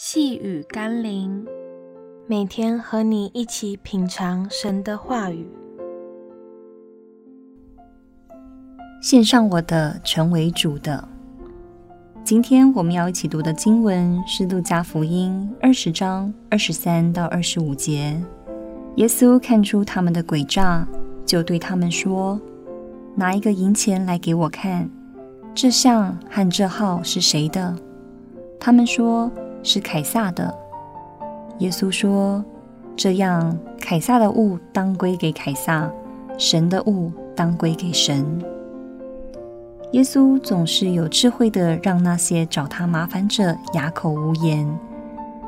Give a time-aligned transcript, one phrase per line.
[0.00, 1.44] 细雨甘霖，
[2.28, 5.44] 每天和你一起品尝神的话语。
[9.02, 11.08] 献上我的，成为主的。
[12.22, 18.16] 今天我们要一起读的经文是《路加福音》二十章二十三到二十五节。
[18.98, 20.86] 耶稣看出他们的诡诈，
[21.26, 22.40] 就对他们说
[23.18, 24.88] ：“拿一个银钱来给我看，
[25.56, 27.76] 这像和这号是谁的？”
[28.60, 29.28] 他们说。
[29.68, 30.52] 是凯撒的。
[31.58, 32.42] 耶稣说
[32.96, 35.92] ：“这样，凯撒的物当归给凯撒，
[36.38, 38.24] 神的物当归给神。”
[39.92, 44.66] 耶稣总是有智慧的让那些找他麻烦者哑口无言。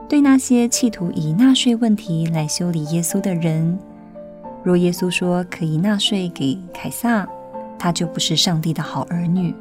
[0.06, 3.78] 对那些企图以纳税问题来修理耶稣的人，
[4.62, 7.26] 若耶稣说可以纳税给凯撒，
[7.78, 9.54] 他就不是上帝的好儿女；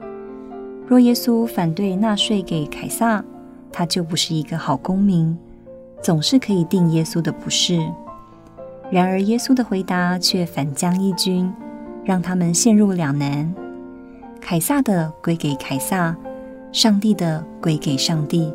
[0.87, 3.23] 若耶稣反对纳税给凯撒，
[3.71, 5.37] 他就不是一个好公民，
[6.01, 7.79] 总是可以定耶稣的不是。
[8.91, 11.51] 然而，耶稣的回答却反将一军，
[12.03, 13.53] 让他们陷入两难：
[14.41, 16.15] 凯撒的归给凯撒，
[16.71, 18.51] 上帝的归给上帝。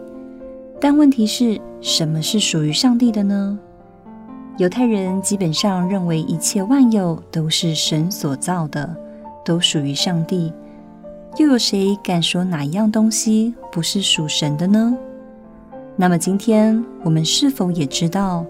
[0.81, 3.59] 但问题是，什么是属于上帝的呢？
[4.59, 8.95] 犹太人基本上认为一切万有都是神所造的，
[9.45, 10.53] 都属于上帝。
[11.37, 14.97] 又有谁敢说哪一样东西不是属神的呢？
[15.97, 18.47] 那么今天我们是否也知道，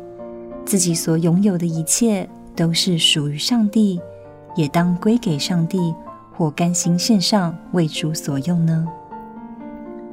[0.66, 3.98] 自己所拥有的一切都是属于上帝，
[4.54, 5.94] 也当归给上帝，
[6.30, 8.86] 或甘心献上为主所用呢？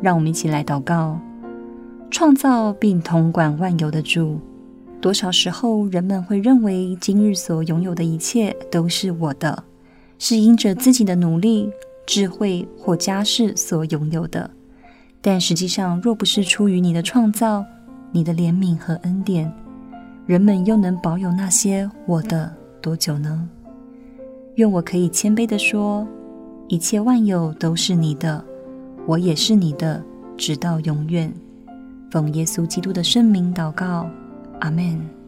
[0.02, 1.20] 让我们一起来祷告：
[2.10, 4.40] 创造并统管万有的主，
[5.02, 9.66] 多少时候人们会认为今日所拥有的一切都是我的，
[10.18, 11.70] 是因着自己的努力。
[12.12, 14.52] 智慧或家世所拥有的，
[15.22, 17.64] 但实际上，若不是出于你的创造、
[18.12, 19.50] 你的怜悯和恩典，
[20.26, 23.48] 人们又能保有那些我的多久呢？
[24.56, 26.06] 愿我可以谦卑地说，
[26.68, 28.44] 一切万有都是你的，
[29.06, 30.04] 我也是你的，
[30.36, 31.34] 直到永远。
[32.12, 34.06] 奉耶稣基督的圣名祷告，
[34.60, 35.21] 阿门。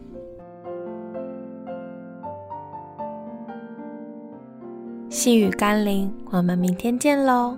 [5.14, 7.56] 细雨甘霖，我们明天见喽。